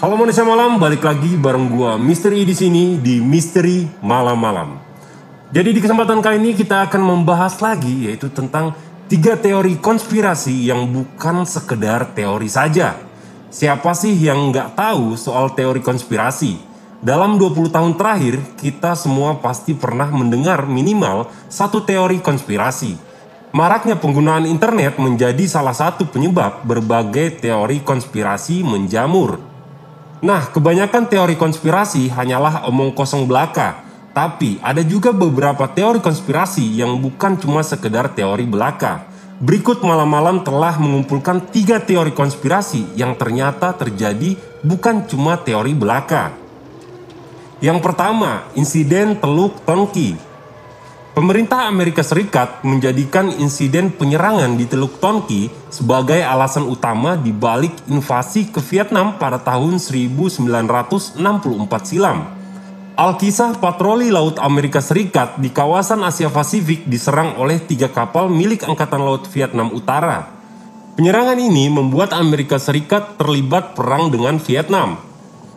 [0.00, 4.80] Halo manusia malam, balik lagi bareng gua Misteri di sini di Misteri Malam-Malam.
[5.52, 8.72] Jadi di kesempatan kali ini kita akan membahas lagi yaitu tentang
[9.12, 12.96] tiga teori konspirasi yang bukan sekedar teori saja.
[13.52, 16.56] Siapa sih yang nggak tahu soal teori konspirasi?
[17.04, 22.96] Dalam 20 tahun terakhir, kita semua pasti pernah mendengar minimal satu teori konspirasi.
[23.52, 29.49] Maraknya penggunaan internet menjadi salah satu penyebab berbagai teori konspirasi menjamur.
[30.20, 33.80] Nah, kebanyakan teori konspirasi hanyalah omong kosong belaka.
[34.12, 39.08] Tapi ada juga beberapa teori konspirasi yang bukan cuma sekedar teori belaka.
[39.40, 46.36] Berikut malam-malam telah mengumpulkan tiga teori konspirasi yang ternyata terjadi bukan cuma teori belaka.
[47.64, 50.20] Yang pertama, insiden Teluk Tonki.
[51.10, 58.46] Pemerintah Amerika Serikat menjadikan insiden penyerangan di Teluk Tonki sebagai alasan utama di balik invasi
[58.46, 61.18] ke Vietnam pada tahun 1964
[61.82, 62.30] silam.
[62.94, 69.02] Alkisah patroli laut Amerika Serikat di kawasan Asia Pasifik diserang oleh tiga kapal milik Angkatan
[69.02, 70.30] Laut Vietnam Utara.
[70.94, 75.02] Penyerangan ini membuat Amerika Serikat terlibat perang dengan Vietnam.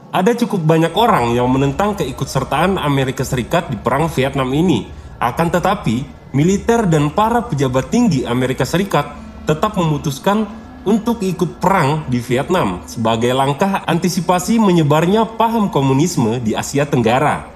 [0.09, 6.03] Ada cukup banyak orang yang menentang keikutsertaan Amerika Serikat di perang Vietnam ini, akan tetapi,
[6.34, 9.13] militer dan para pejabat tinggi Amerika Serikat
[9.45, 10.50] tetap memutuskan
[10.84, 17.47] untuk ikut perang di Vietnam sebagai langkah antisipasi menyebarnya paham komunisme di Asia Tenggara.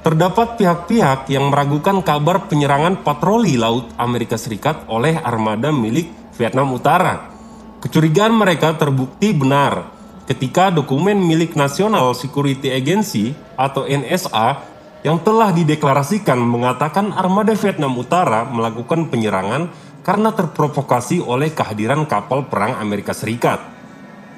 [0.00, 6.08] Terdapat pihak-pihak yang meragukan kabar penyerangan patroli laut Amerika Serikat oleh armada milik
[6.40, 7.28] Vietnam Utara.
[7.84, 9.92] Kecurigaan mereka terbukti benar
[10.24, 14.69] ketika dokumen milik National Security Agency atau NSA
[15.00, 19.72] yang telah dideklarasikan mengatakan armada Vietnam Utara melakukan penyerangan
[20.04, 23.60] karena terprovokasi oleh kehadiran kapal perang Amerika Serikat.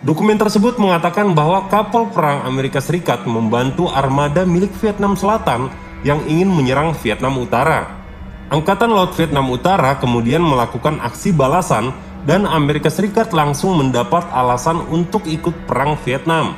[0.02, 5.70] Dokumen tersebut mengatakan bahwa kapal perang Amerika Serikat membantu armada milik Vietnam Selatan
[6.02, 8.02] yang ingin menyerang Vietnam Utara.
[8.50, 11.94] Angkatan Laut Vietnam Utara kemudian melakukan aksi balasan
[12.26, 16.54] dan Amerika Serikat langsung mendapat alasan untuk ikut perang Vietnam.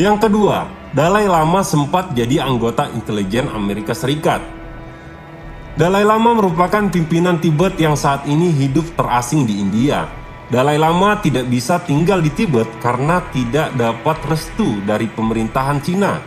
[0.00, 4.38] Yang kedua, Dalai Lama sempat jadi anggota intelijen Amerika Serikat.
[5.74, 10.06] Dalai Lama merupakan pimpinan Tibet yang saat ini hidup terasing di India.
[10.54, 16.22] Dalai Lama tidak bisa tinggal di Tibet karena tidak dapat restu dari pemerintahan Cina.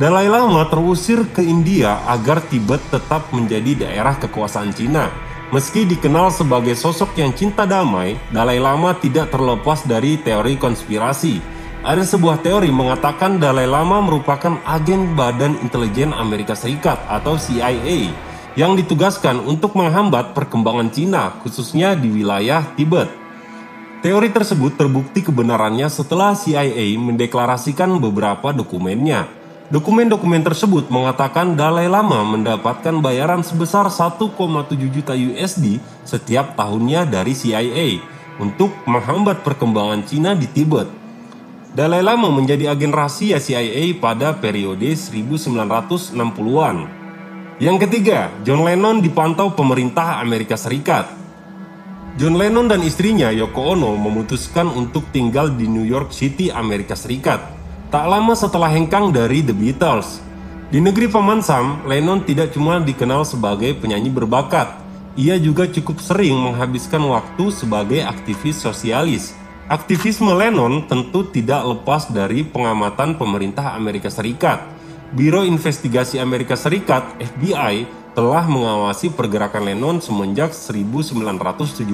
[0.00, 5.12] Dalai Lama terusir ke India agar Tibet tetap menjadi daerah kekuasaan Cina.
[5.52, 12.04] Meski dikenal sebagai sosok yang cinta damai, Dalai Lama tidak terlepas dari teori konspirasi ada
[12.04, 18.12] sebuah teori mengatakan Dalai Lama merupakan agen Badan Intelijen Amerika Serikat atau CIA
[18.52, 23.08] yang ditugaskan untuk menghambat perkembangan Cina, khususnya di wilayah Tibet.
[24.04, 29.28] Teori tersebut terbukti kebenarannya setelah CIA mendeklarasikan beberapa dokumennya.
[29.72, 34.28] Dokumen-dokumen tersebut mengatakan Dalai Lama mendapatkan bayaran sebesar 1,7
[34.84, 38.04] juta USD setiap tahunnya dari CIA
[38.36, 40.99] untuk menghambat perkembangan Cina di Tibet.
[41.70, 46.76] Dalai Lama menjadi agen rahasia CIA pada periode 1960-an.
[47.62, 51.06] Yang ketiga, John Lennon dipantau pemerintah Amerika Serikat.
[52.18, 57.38] John Lennon dan istrinya Yoko Ono memutuskan untuk tinggal di New York City, Amerika Serikat.
[57.94, 60.18] Tak lama setelah hengkang dari The Beatles.
[60.74, 64.74] Di negeri Paman Sam, Lennon tidak cuma dikenal sebagai penyanyi berbakat,
[65.14, 69.38] ia juga cukup sering menghabiskan waktu sebagai aktivis sosialis
[69.70, 74.66] Aktivisme Lennon tentu tidak lepas dari pengamatan pemerintah Amerika Serikat.
[75.14, 77.86] Biro Investigasi Amerika Serikat (FBI)
[78.18, 81.86] telah mengawasi pergerakan Lennon semenjak 1971.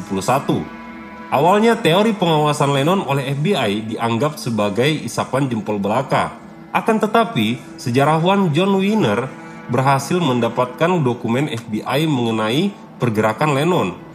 [1.29, 6.33] Awalnya teori pengawasan Lennon oleh FBI dianggap sebagai isapan jempol belaka.
[6.73, 9.29] Akan tetapi, sejarawan John Wiener
[9.69, 14.06] berhasil mendapatkan dokumen FBI mengenai pergerakan Lennon.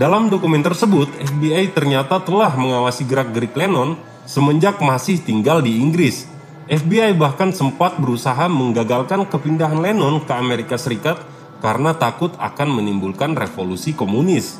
[0.00, 6.24] Dalam dokumen tersebut, FBI ternyata telah mengawasi gerak-gerik Lennon semenjak masih tinggal di Inggris.
[6.72, 11.20] FBI bahkan sempat berusaha menggagalkan kepindahan Lennon ke Amerika Serikat
[11.60, 14.56] karena takut akan menimbulkan revolusi komunis.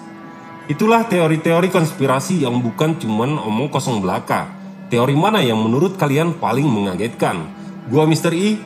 [0.68, 4.44] Itulah teori-teori konspirasi yang bukan cuman omong kosong belaka.
[4.92, 7.48] Teori mana yang menurut kalian paling mengagetkan?
[7.88, 8.36] Gua Mr.
[8.36, 8.60] I,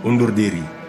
[0.00, 0.83] undur diri.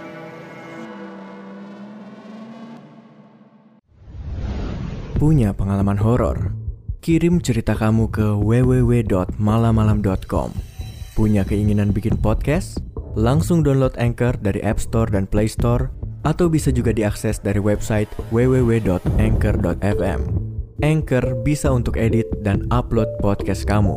[5.15, 6.51] punya pengalaman horor?
[6.99, 10.49] Kirim cerita kamu ke www.malamalam.com.
[11.15, 12.83] Punya keinginan bikin podcast?
[13.15, 15.87] Langsung download Anchor dari App Store dan Play Store
[16.27, 20.21] atau bisa juga diakses dari website www.anchor.fm.
[20.83, 23.95] Anchor bisa untuk edit dan upload podcast kamu.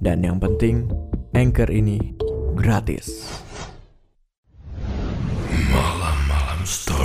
[0.00, 0.88] Dan yang penting,
[1.36, 2.16] Anchor ini
[2.56, 3.28] gratis.
[5.68, 6.97] Malam-malam story.